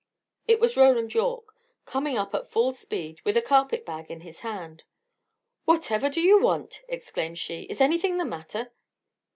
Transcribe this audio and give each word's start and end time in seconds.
It 0.47 0.59
was 0.59 0.75
Roland 0.77 1.13
Yorke, 1.13 1.53
coming 1.85 2.17
up 2.17 2.33
at 2.33 2.49
full 2.49 2.73
speed, 2.73 3.21
with 3.23 3.37
a 3.37 3.41
carpet 3.43 3.85
bag 3.85 4.09
in 4.09 4.21
his 4.21 4.39
hand. 4.39 4.83
"Whatever 5.65 6.09
do 6.09 6.21
you 6.21 6.41
want?" 6.41 6.81
exclaimed 6.87 7.37
she. 7.37 7.65
"Is 7.69 7.79
anything 7.79 8.17
the 8.17 8.25
matter?" 8.25 8.71